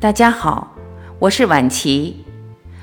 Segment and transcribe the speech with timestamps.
[0.00, 0.76] 大家好，
[1.18, 2.24] 我是婉琪，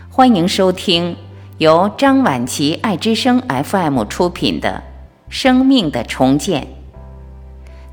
[0.10, 1.16] 欢迎收听
[1.60, 4.84] 由张婉琪爱之声 FM 出品的
[5.34, 6.64] 《生命的重建》，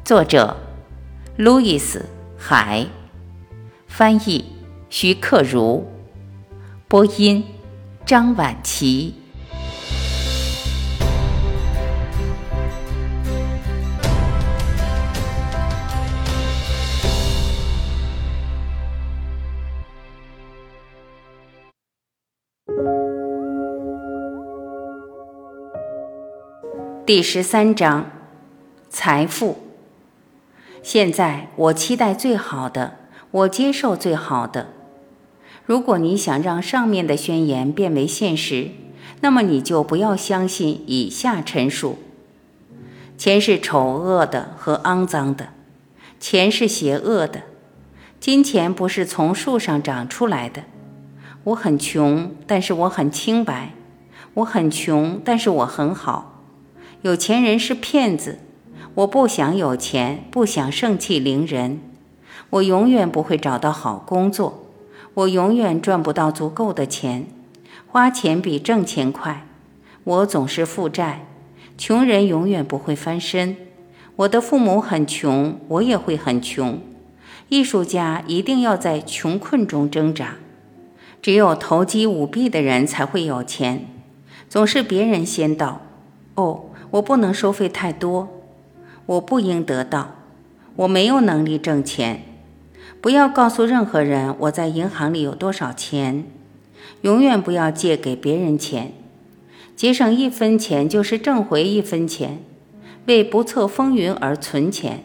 [0.05, 0.57] 作者
[1.37, 2.01] 路易斯·
[2.37, 2.85] 海，
[3.87, 4.45] 翻译
[4.91, 5.85] 徐克如，
[6.89, 7.45] 播音
[8.05, 9.22] 张婉琪。
[27.05, 28.13] 第十三章，
[28.89, 29.59] 财富。
[30.85, 32.97] 现在我期待最好的，
[33.33, 34.69] 我接受最好的。
[35.67, 38.69] 如果你想让上面的宣言变为现实，
[39.21, 41.99] 那么你就不要相信以下陈述：
[43.19, 45.49] 钱是丑恶的和肮脏的，
[46.21, 47.43] 钱是邪恶的，
[48.21, 50.63] 金钱不是从树上长出来的。
[51.43, 53.73] 我很穷，但是我很清白。
[54.35, 56.32] 我很穷，但是我很好。
[57.03, 58.39] 有钱人是骗子，
[58.95, 61.81] 我不想有钱，不想盛气凌人，
[62.51, 64.69] 我永远不会找到好工作，
[65.15, 67.27] 我永远赚不到足够的钱，
[67.89, 69.45] 花钱比挣钱快，
[70.05, 71.27] 我总是负债，
[71.77, 73.57] 穷人永远不会翻身，
[74.15, 76.79] 我的父母很穷，我也会很穷，
[77.49, 80.37] 艺术家一定要在穷困中挣扎，
[81.21, 83.89] 只有投机舞弊的人才会有钱，
[84.49, 85.81] 总是别人先到，
[86.37, 86.67] 哦。
[86.93, 88.29] 我不能收费太多，
[89.07, 90.13] 我不应得到，
[90.77, 92.23] 我没有能力挣钱。
[93.01, 96.25] 不要告诉任何人我在银行里有多少钱，
[97.01, 98.93] 永远不要借给别人钱，
[99.75, 102.39] 节省一分钱就是挣回一分钱。
[103.07, 105.03] 为不测风云而存钱，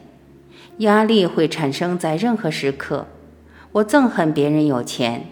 [0.77, 3.07] 压力会产生在任何时刻。
[3.71, 5.25] 我憎恨别人有钱，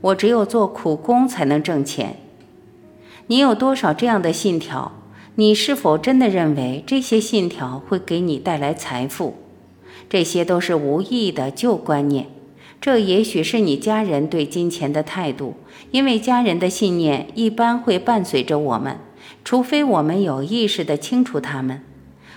[0.00, 2.16] 我只有做苦工才能挣钱。
[3.28, 4.99] 你有多少这样的信条？
[5.40, 9.36] 你是否真的认为这些信条会给你带来财富？
[10.06, 12.26] 这些都是无意义的旧观念。
[12.78, 15.54] 这也许是你家人对金钱的态度，
[15.92, 18.98] 因为家人的信念一般会伴随着我们，
[19.42, 21.80] 除非我们有意识地清除它们。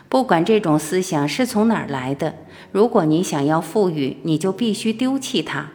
[0.08, 2.36] 不管这种思想是从哪儿来的，
[2.72, 5.72] 如果你想要富裕，你就必须丢弃它。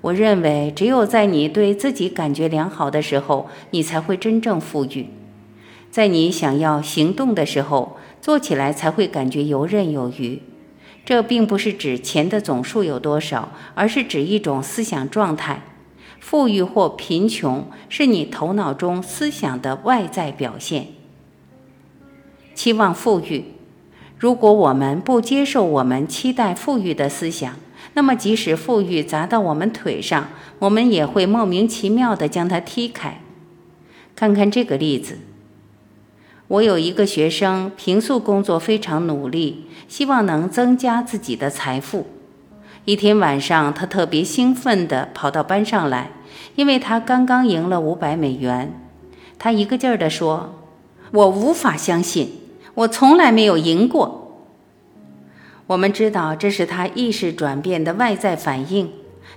[0.00, 5.06] 我认为，只有在你对自己感觉良好的时候，你才会真正富裕。
[5.90, 10.42] 在你想要行动的时候，做起来才会感觉游刃有余。
[11.04, 15.62] 这并不是指钱的总数有多少，而是指一种思想状态。
[16.20, 20.88] 富裕或贫穷是你头脑中思想的外在表现。
[22.54, 23.44] 期望富裕，
[24.18, 27.54] 如果我们不接受我们期待富裕的思想，
[27.94, 30.28] 那么即使富裕砸到我们腿上，
[30.58, 33.22] 我们也会莫名其妙地将它踢开。
[34.14, 35.18] 看看这个例子。
[36.48, 42.06] 我有一个学生，平素工作非常努力，希望能增加自己的财富。
[42.86, 46.10] 一天晚上，他特别兴奋地跑到班上来，
[46.54, 48.72] 因为他刚刚赢了五百美元。
[49.38, 50.54] 他一个劲儿地说
[51.12, 52.40] ：“我无法相信，
[52.72, 54.46] 我从来没有赢过。”
[55.68, 58.90] 我们知道这是他意识转变的外在反应，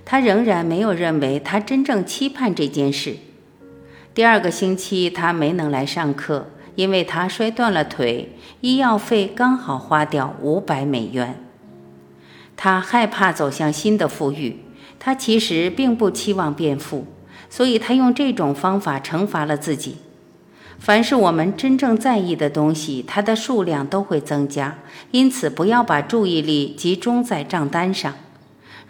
[0.06, 3.16] 他仍然没有认为他真正期盼这件事。
[4.14, 6.46] 第二个星期，他没能来上课。
[6.74, 11.44] 因为他摔断了腿，医药费刚好花掉五百美元。
[12.56, 14.60] 他害怕走向新的富裕，
[14.98, 17.06] 他其实并不期望变富，
[17.50, 19.96] 所以他用这种方法惩罚了自己。
[20.78, 24.78] 凡是我们真正在意的东西，它的数量都会增加，
[25.12, 28.14] 因此不要把注意力集中在账单上。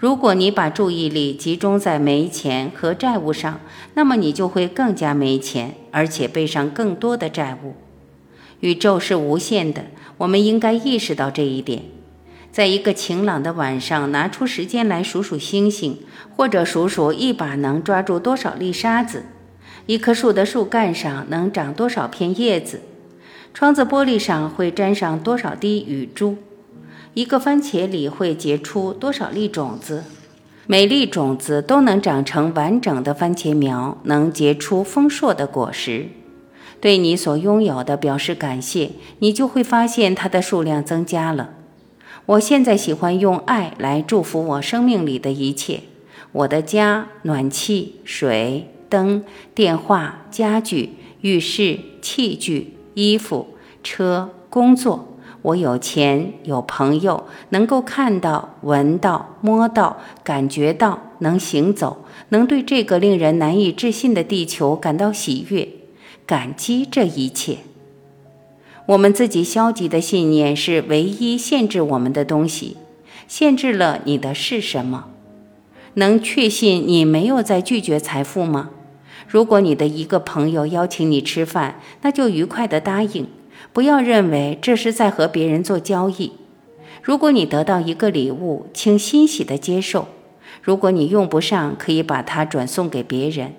[0.03, 3.61] 如果你把注意力集中在没钱和债务上，
[3.95, 7.75] 那么你就会更加没钱，而且背上更多的债务。
[8.59, 9.85] 宇宙是无限的，
[10.17, 11.85] 我们应该意识到这一点。
[12.51, 16.01] 在一个晴朗的晚上，拿出时间来数数星星，
[16.37, 19.27] 或者数数一把能抓住多少粒沙子，
[19.87, 22.81] 一棵树的树干上能长多少片叶子，
[23.55, 26.39] 窗子玻璃上会沾上多少滴雨珠。
[27.15, 30.05] 一个番茄里会结出多少粒种子？
[30.67, 36.07] 每粒种子都能长成完整的番茄苗，能结出丰硕的果实。
[36.81, 41.51] 对你所拥有的表示感谢，你就会发现它的数量增加了。
[42.25, 45.81] 我现在喜欢用爱来祝福我生命里的一切：
[46.33, 49.23] 我的家、暖气、水、灯、
[49.55, 53.49] 电话、家具、浴室、器具、衣服、
[53.85, 55.12] 车、工作。
[55.43, 65.69] 我有钱，有朋友，能够看到、闻到、摸到、感觉到，能行走，能对这个令人难以置信的地球感到喜悦，
[66.25, 67.59] 感激这一切。
[68.87, 72.77] 我们自己消极的信念是唯一限制我们的东西，
[73.27, 75.07] 限制了你的是什么？
[75.95, 78.71] 能确信你没有在拒绝财富吗？
[79.29, 83.27] 如果你的一个朋友邀请你吃饭，那就愉快地答应。
[83.73, 86.33] 不要认为这是在和别人做交易。
[87.03, 90.07] 如果你得到一个礼物，请欣喜地接受；
[90.63, 93.55] 如果你用不上，可以把它转送给别人。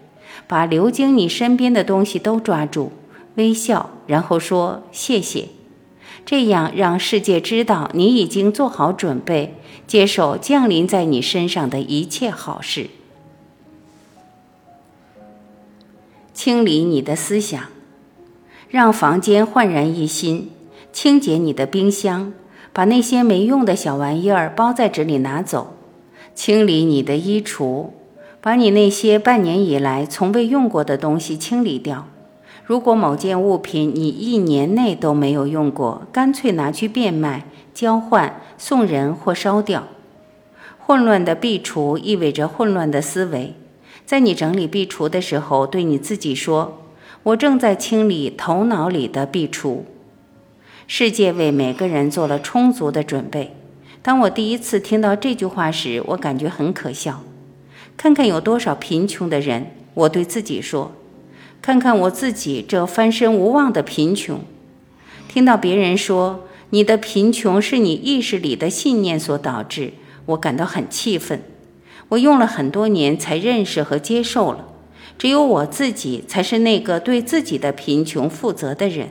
[0.48, 2.92] 把流经你身边的东西都抓住，
[3.36, 5.50] 微笑，然后说谢谢。
[6.26, 9.56] 这样让世界知道你已经做好准备，
[9.86, 12.90] 接受降临在你身上的一切好事。
[16.34, 17.64] 清理你的思想。
[18.74, 20.50] 让房间焕然一新，
[20.92, 22.34] 清洁你的冰箱，
[22.74, 25.76] 把那些没用的小玩意儿包在纸里拿走；
[26.34, 27.90] 清理你的衣橱，
[28.42, 32.08] 把你那些半年以来从未用过的东西清理掉。
[32.66, 37.46] 如果某件物品你一年内都没有用过，干脆拿去变卖、
[37.76, 39.84] 交换、送人或烧掉。
[40.80, 43.54] 混乱的壁橱意味着混乱的思维。
[44.04, 46.80] 在你整理壁橱的时候，对你自己说。
[47.24, 49.84] 我正在清理头脑里的壁橱。
[50.88, 53.56] 世界为每个人做了充足的准备。
[54.02, 57.24] 当我第一次听到这句话时，我感觉很可笑。
[57.96, 60.92] 看看有多少贫穷的人，我对自己说
[61.62, 64.42] ：“看看我自己这翻身无望的贫穷。”
[65.30, 69.94] 听到别人说你的贫穷是你意识里的信念所导致，
[70.26, 71.42] 我感到很气愤。
[72.10, 74.73] 我用了很多年才认识和接受了。
[75.18, 79.10] 只有我自己才是那个对自己的贫穷负责的人。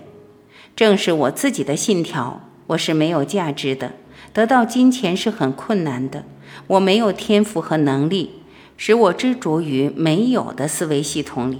[0.74, 3.92] 正是我自己的信条：我是没有价值的，
[4.32, 6.24] 得到金钱是很困难的，
[6.66, 8.30] 我没有天赋和能力，
[8.76, 11.58] 使我执着于没有的思维系统里。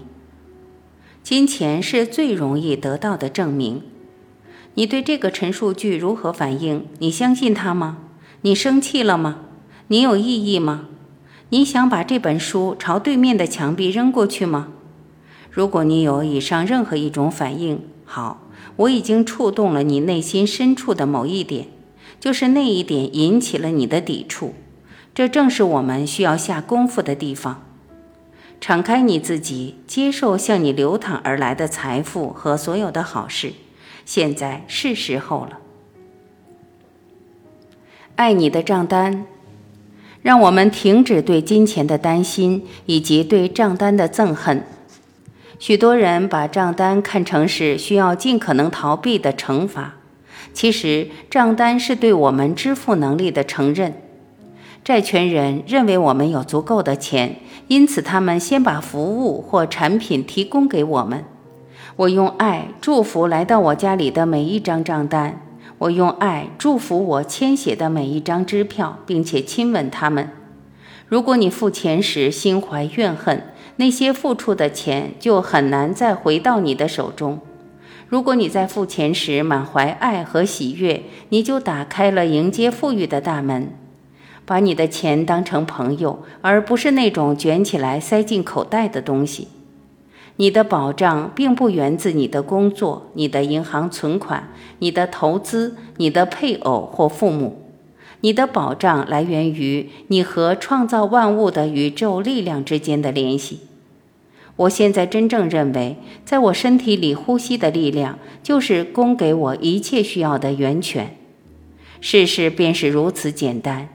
[1.22, 3.82] 金钱是最容易得到的证明。
[4.74, 6.86] 你对这个陈述句如何反应？
[6.98, 7.98] 你相信它吗？
[8.40, 9.40] 你生气了吗？
[9.88, 10.88] 你有异议吗？
[11.52, 14.68] 你想把这本书朝对面的墙壁扔过去吗？
[15.50, 21.66] 如果你有以上任何一种反应，好，我已经触动了你内心深处的某一点，
[22.18, 24.54] 就是那一点引起了你的抵触。
[25.14, 27.62] 这正是我们需要下功夫的地方。
[28.58, 33.52] 敞开你自己，接受向你流淌而来的财富和所有的好事。
[34.06, 35.58] 现在是时候了。
[38.16, 39.26] 爱你的账单。
[40.22, 44.64] 让我们停止对金钱的担心以及对账单的憎恨。
[45.58, 49.94] 许多人把账单看成是需要尽可能逃避的惩罚，
[50.52, 53.94] 其实账单是对我们支付能力的承认。
[54.84, 57.36] 债权人认为我们有足够的钱，
[57.68, 61.24] 因此他们先把服务或产品提供给我们。
[61.94, 65.40] 我用爱祝福来到我家里的每一张账单。
[65.82, 70.30] 我用爱祝福我签写的每一张支票，并且亲吻他们。
[71.08, 77.40] 如果你付钱时心怀怨恨，那些付出的钱就很难再回到你的手中。
[78.06, 83.72] 如果你在付钱时满怀爱和喜悦，你就打开了迎接富裕的大门。
[84.44, 89.48] 把你的钱当成朋友，而不是那种卷起来塞进口袋的东西。
[90.42, 94.48] 你的保障并不源自你的工作、你的银行存款、
[94.80, 97.62] 你的投资、你的配偶或父母。
[98.22, 103.60] 你的保障来源于你和创造万物的宇宙力量之间的联系。
[104.56, 111.16] 我现在真正认为，在我身体里呼吸的力量，就是供给我一切需要的源泉。
[112.00, 113.88] 世事便是如此简单。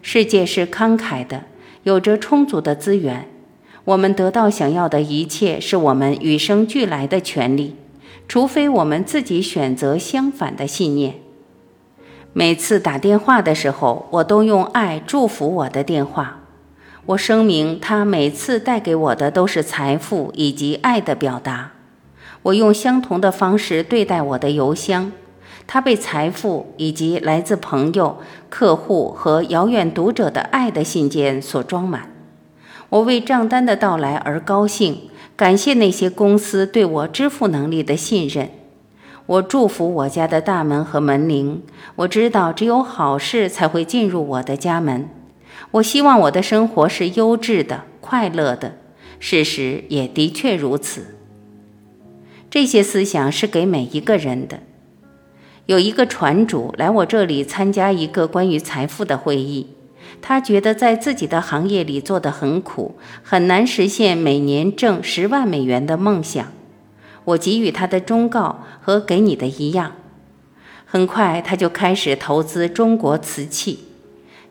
[0.00, 1.44] 世界是慷慨的，
[1.82, 3.28] 有着充足的资源。
[3.90, 7.74] 我们得到想要的一切，是我们与生俱来的权利，
[8.28, 11.16] 除非我们自己选择相反的信念。
[12.32, 16.42] 每次打电话的时候，我都用爱祝福我的电话。
[17.06, 21.72] 我声明，他每次带给我的都是财富以及爱的表达。
[22.42, 25.10] 我用相同的方式对待我的邮箱，
[25.66, 28.18] 它被财富以及来自朋友、
[28.48, 32.09] 客户和遥远读者的爱的信件所装满。
[32.90, 38.50] 我为账单的到来而高兴，感谢那些公司对我支付能力的信任。
[39.26, 41.62] 我祝福我家的大门和门铃。
[41.94, 45.08] 我知道只有好事才会进入我的家门。
[45.70, 48.72] 我希望我的生活是优质的、快乐的。
[49.20, 51.14] 事实也的确如此。
[52.50, 54.60] 这些思想是给每一个人的。
[55.66, 59.68] 有一个船主来我这里参加一个关于财富的会议，
[60.22, 66.46] 他觉得在自己的行业里做得很苦，很难实现每年挣十万美元的梦想。
[67.24, 69.92] 我给予他的忠告和给你的一样。
[70.84, 73.84] 很快他就开始投资中国瓷器。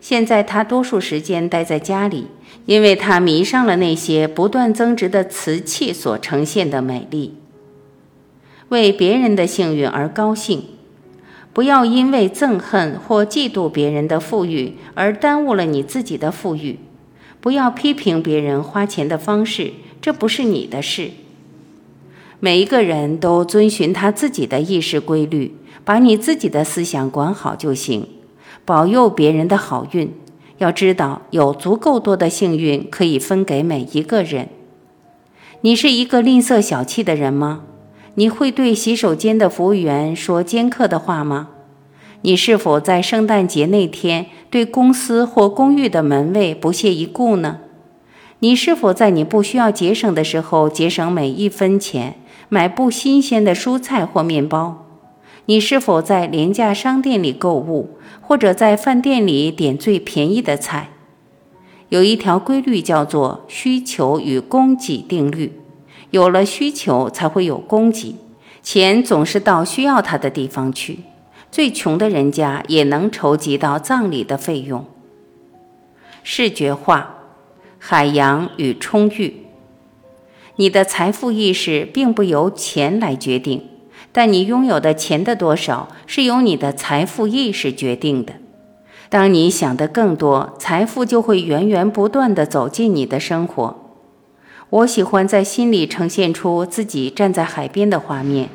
[0.00, 2.28] 现在他多数时间待在家里，
[2.64, 7.34] 因为他迷上了那些不断增值的瓷器所呈现的美丽。
[8.70, 10.64] 为别人的幸运而高兴，
[11.52, 16.78] 不要因为憎恨或嫉妒别人的富裕而耽误了你自己的富裕。
[17.40, 21.10] 不要批评别人花钱的方式，这不是你的事。
[22.38, 25.54] 每一个人都遵循他自己的意识规律，
[25.84, 28.06] 把你自己的思想管好就行。
[28.64, 30.12] 保佑别人的好运，
[30.58, 34.48] 要知道有足够多的幸运可以分给每一个人。
[35.62, 37.62] 你是一个吝啬小气的人吗？
[38.14, 41.48] 你会对洗手间的服务员说尖刻的话吗？
[42.22, 47.60] 你是否在圣诞节那天对公司或公寓的门卫不屑一顾呢？
[48.40, 52.16] 你是否在你不需要节省的时候节省每一分钱，
[52.48, 54.86] 买不新鲜的蔬菜或面包？
[55.46, 57.96] 你是否在廉价商店里购物？
[58.20, 60.90] 或者在饭店里点最便宜的菜，
[61.88, 65.59] 有一条规律叫做需求与供给定律。
[66.10, 68.16] 有了需求，才会有供给，
[68.62, 71.00] 钱总是到需要它的地方去。
[71.50, 74.86] 最穷的人家也能筹集到葬礼的费用。
[76.22, 77.16] 视觉化，
[77.78, 79.46] 海洋与充裕。
[80.56, 83.66] 你的财富意识并不由钱来决定。
[84.12, 88.32] 但你拥有的钱的多少是由你的财富意识决定的。
[89.08, 93.79] 当你想的更多，财富就会源源不断地走进你的生活。
[94.70, 98.48] 我喜欢在心里呈现出自己站在海边的画面，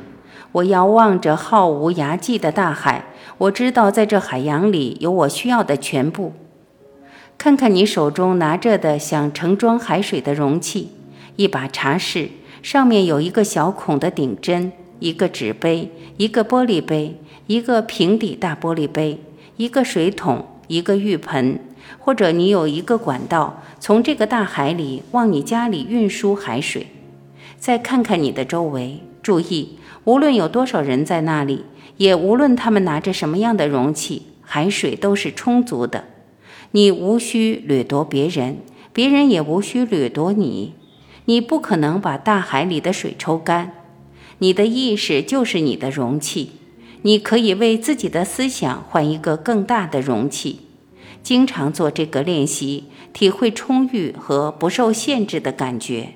[0.53, 3.03] 我遥望着浩无涯际的大海，
[3.37, 6.31] 我知道在这海洋里有我需要的全部。
[7.37, 10.91] 看看你手中拿着的想盛装海水的容器，
[11.35, 12.29] 一把茶室，
[12.63, 14.71] 上面有一个小孔的顶针。
[14.99, 19.19] 一个纸杯，一个玻璃杯，一个平底大玻璃杯，
[19.57, 21.59] 一个水桶，一个浴盆，
[21.99, 26.87] 或者你有一个管道，从这个大海里往你家里运输海水。
[27.57, 31.63] 再看看你的周围，注意，无论有多少人在那里，
[31.97, 36.05] 也无论他们拿着什么样的容器，海水都是充足的。
[36.71, 38.57] 你无需掠夺别人，
[38.91, 40.73] 别人也无需掠夺你。
[41.25, 43.71] 你不可能把大海里的水抽干。
[44.39, 46.51] 你的意识就是你的容器，
[47.03, 50.64] 你可以为自己的思想换一个更大的容器。
[51.25, 56.13] 经常做这个练习，体会充裕和不受限制的感觉。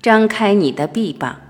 [0.00, 1.40] 张开你的臂膀，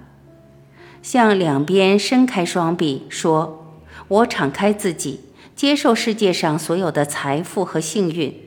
[1.03, 3.77] 向两边伸开双臂，说
[4.09, 5.21] ：“我敞开自己，
[5.55, 8.41] 接受世界上所有的财富和幸运。”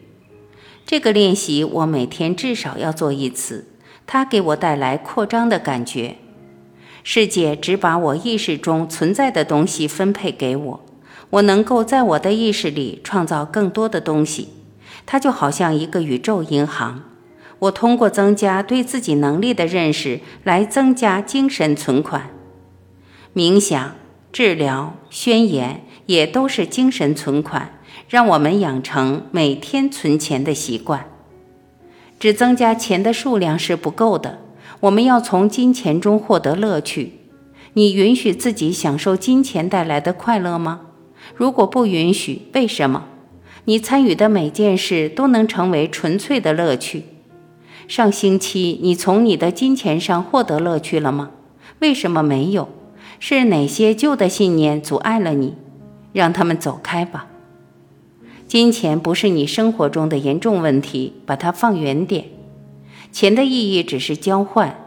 [0.83, 3.67] 这个练习我每天至少要做一次。
[4.07, 6.15] 它给我带来扩张的感觉。
[7.03, 10.86] 世界只把我意识中存在的东西分配给我，
[11.29, 14.49] 我能够在我的意识里创造更多的东西。
[15.05, 17.03] 它就好像一个宇宙银行。
[17.59, 22.29] 我通过增加对自己能力的认识来增加精神存款。
[23.33, 23.95] 冥想、
[24.31, 27.79] 治疗、宣言也都是精神存款，
[28.09, 31.07] 让我们养成每天存钱的习惯。
[32.19, 34.39] 只增加钱的数量是不够的，
[34.81, 37.13] 我们要从金钱中获得乐趣。
[37.73, 40.81] 你允许自己享受金钱带来的快乐吗？
[41.35, 43.05] 如果不允许，为什么？
[43.65, 47.03] 你参与的每件事都能成为纯粹的乐趣。
[47.87, 51.31] 上星期你从你的金钱上获得乐趣了吗？
[51.79, 52.69] 为什么没有？
[53.19, 55.55] 是哪些旧的信念阻碍了你？
[56.13, 57.27] 让他们走开吧。
[58.47, 62.25] 金钱不是你生活中的严重问题，把它放远点。
[63.11, 64.79] 钱的意义只是交换，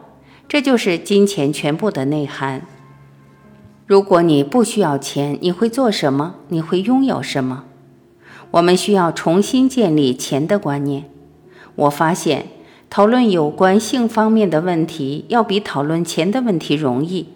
[0.47, 2.65] 这就是金钱全部的内涵。
[3.91, 6.35] 如果你不需要钱，你会做什么？
[6.47, 7.65] 你会拥有什么？
[8.51, 11.09] 我们需要重新建立钱的观念。
[11.75, 12.45] 我发现，
[12.89, 17.27] 讨论有关性方面的问题，要比讨论钱的问题容易。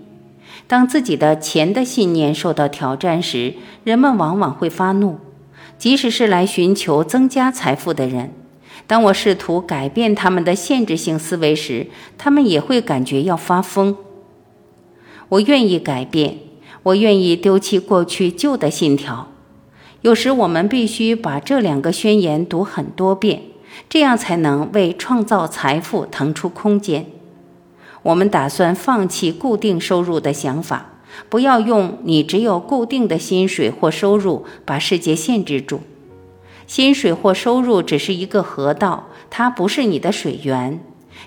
[0.65, 5.17] 当自己的钱的信念受到挑战时，人们往往会发怒。
[5.77, 8.31] 即使是来寻求增加财富的人，
[8.87, 13.97] 当我试图改变他们的限制性思维时，他们也会感觉要发疯。
[15.27, 16.37] 我愿意改变，
[16.85, 19.31] 我愿意丢弃过去旧的信条。
[20.01, 23.41] 有时我们必须把这两个宣言读很多遍，
[23.89, 27.07] 这样才能为创造财富腾出空间。
[28.03, 35.81] 我们打算放弃固定收入的想法，不要用你只有固定的薪水或收入把世界限制住。
[36.67, 40.79] 薪水或收入只是一个河道，它不是你的水源。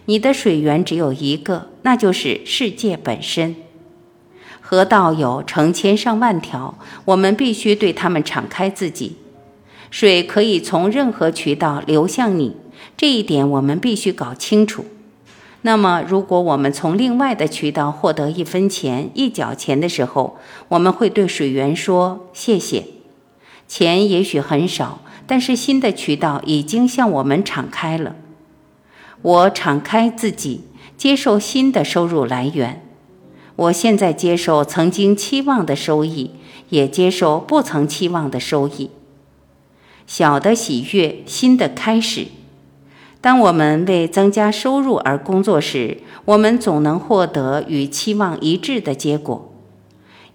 [0.04, 3.56] 你的水源只有一个，那就是世界本身。
[4.70, 9.16] 河道有成千上万条，我们必须对它们敞开自己。
[9.90, 12.54] 水可以从任何渠道流向你，
[12.94, 14.84] 这一点我们必须搞清楚。
[15.62, 20.36] 那么，如果我们从另外的渠道获得一分钱、一角钱的时候，
[20.68, 22.84] 我们会对水源说谢谢。
[23.66, 28.16] 钱也许很少，但是新的渠道已经向我们敞开了。
[29.22, 30.64] 我敞开自己，
[30.98, 32.84] 接受新的收入来源。
[33.58, 36.30] 我现在接受曾经期望的收益，
[36.68, 38.90] 也接受不曾期望的收益。
[40.06, 42.28] 小的喜悦，新的开始。
[43.20, 49.52] 当我们为增加收入而工作时，我们总能获得与期望一致的结果。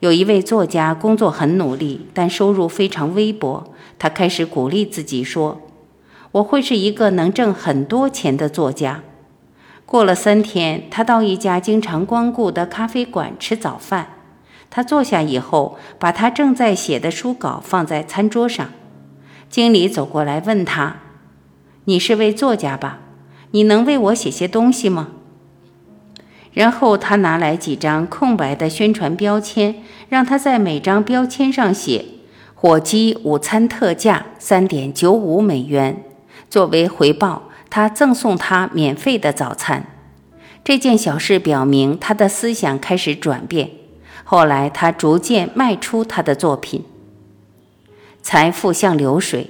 [0.02, 3.74] 有一位作家工作很努力，但收入非常微薄。
[3.98, 5.62] 他开始鼓励自己说
[6.34, 9.02] ：“我会是一个能挣很多钱的作家。”
[9.94, 14.08] 过了三天，他到一家经常光顾的咖啡馆吃早饭。
[14.72, 18.70] 他坐下以后，把他正在写的书稿放在餐桌上。
[19.52, 20.96] 经理走过来问他。
[21.84, 23.02] 你是位作家吧？
[23.52, 25.10] 你能为我写些东西吗？
[26.54, 32.04] 然后他拿来几张空白的宣传标签，让他在每张标签上写
[32.56, 36.04] “火鸡午餐特价三点九五美元”。
[36.50, 37.44] 作为回报，
[37.76, 39.88] 他赠送他免费的早餐。
[40.64, 43.72] 这件小事表明他的思想开始转变。
[44.24, 46.84] 后来，他逐渐卖出他的作品。
[48.22, 49.50] 财富像流水。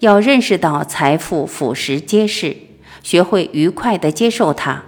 [0.00, 2.56] 要认识到财富腐蚀皆是，
[3.04, 4.82] 学会愉快地接受它。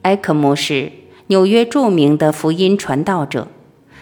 [0.00, 0.90] 埃克姆是
[1.26, 3.48] 纽约著名的福音传道者，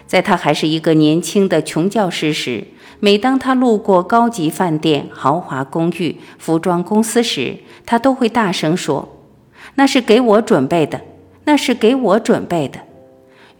[0.06, 2.68] 在他还是一个年轻的穷教师时，
[3.00, 9.16] 每当他路过高级饭店、豪华公寓、服装公司时，他都会大声说
[9.76, 11.00] ：“那是给我准备的，
[11.44, 12.80] 那是给我准备的。”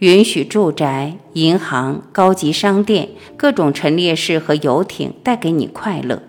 [0.01, 6.23] 允许住宅、银行、高级商店、各种陈列室和游艇带给你快乐。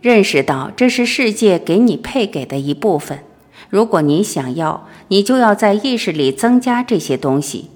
[0.00, 3.20] 认识到这是世界给你配给的一部分。
[3.68, 7.70] 如果你想要，你就要在意识里增加这些东西。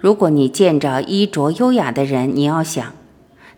[0.00, 2.92] 如果你见着衣着优雅的人，你要想，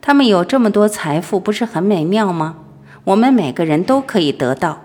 [0.00, 2.56] 他们有这么多财富，不是很美妙吗？
[3.04, 4.82] 我们每个人都可以得到。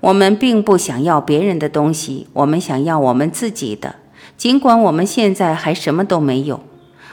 [0.00, 3.96] 我们并不想要别人的东西，我们想要我们自己的，
[4.36, 6.60] 尽管我们现在还什么都没有。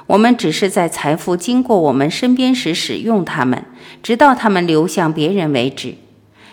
[0.08, 3.63] 我们只是在财富经过我们身边时使用它们，
[4.04, 5.95] 直到它们流向别人为止。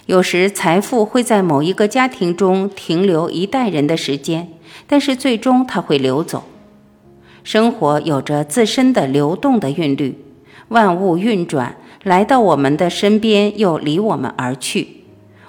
[0.06, 4.48] 有时财富会在某一个家庭中停留一代人的时间，
[4.86, 6.44] 但是最终它会流走。
[7.48, 10.18] 生活有着自身的流动的韵律，
[10.68, 15.04] 万物运转，来到我们的身边又离我们而去。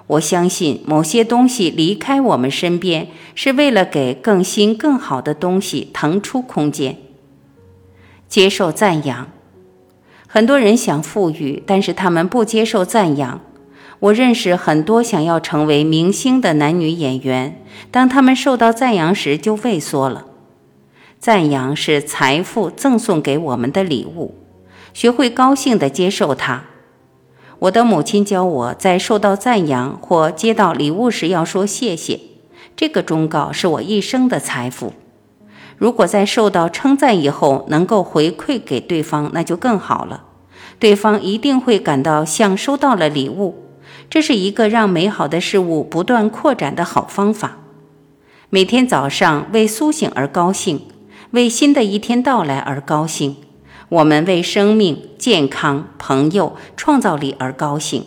[0.07, 6.95] 我相信某些东西离开我们身边，是为了给更新更好的东西腾出空间。
[8.29, 9.27] 接受赞扬，
[10.25, 13.41] 很多人想富裕，但是他们不接受赞扬。
[13.99, 20.27] 我认识很多想要成为明星的男女演员，当他们受到赞扬时就畏缩了。
[21.19, 24.35] 赞扬是财富赠送给我们的礼物，
[24.93, 26.63] 学会高兴地接受它。
[27.59, 32.21] 我的母亲教我在受到赞扬或接到礼物时要说谢谢，
[32.77, 34.93] 这个忠告是我一生的财富。
[35.77, 40.23] 如果在受到称赞以后能够回馈给对方，那就更好了。
[40.79, 43.65] 对方一定会感到像收到了礼物，
[44.09, 47.57] 这是一个让美好的事物不断扩展的好方法。
[48.49, 50.81] 每天早上为苏醒而高兴，
[51.31, 53.35] 为新的一天到来而高兴。
[53.89, 58.03] 我们为生命、健康、朋友、创造力而高兴。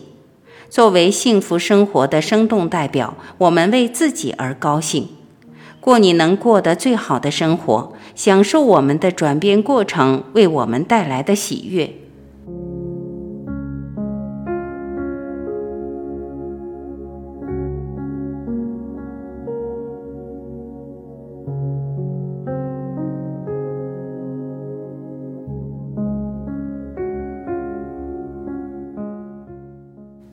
[0.68, 5.08] 作为幸福生活的生动代表，我们为自己而高兴。
[5.80, 12.01] 过你能过得最好的生活，享受我们的转变过程为我们带来的喜悦。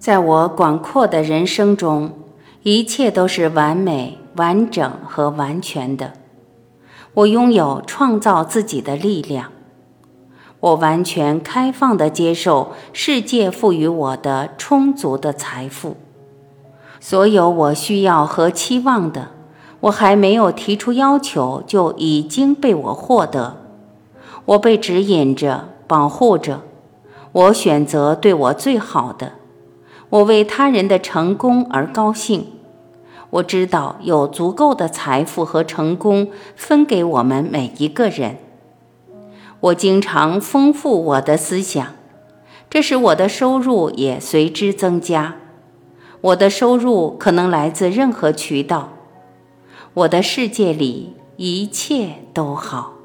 [0.10, 2.10] 在我广阔的人生中，
[2.64, 4.18] 一切都是完美。
[4.38, 6.14] 完整和完全的，
[7.14, 9.52] 我拥有创造自己的力量。
[10.62, 15.96] 我完全开放地接受世界赋予我的充足的财富，
[17.00, 19.28] 所有我需要和期望的，
[19.82, 23.58] 我还没有提出要求就已经被我获得。
[24.46, 26.62] 我被指引着，保护着。
[27.32, 29.34] 我选择对我最好的。
[30.10, 32.48] 我为他人的成功而高兴。
[33.32, 38.38] 我知道有足够的财富和成功分给我们每一个人。
[39.60, 41.94] 我经常丰富我的思想，
[42.70, 45.36] 这使我的收入也随之增加。
[46.22, 48.90] 我的收入可能来自任何渠道。
[49.94, 52.99] 我的世界里一切都好。